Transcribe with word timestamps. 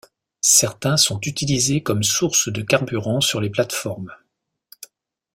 Certains 0.41 0.97
sont 0.97 1.21
utilisés 1.21 1.83
comme 1.83 2.01
source 2.01 2.51
de 2.51 2.63
carburant 2.63 3.21
sur 3.21 3.39
les 3.39 3.51
plates-formes. 3.51 4.11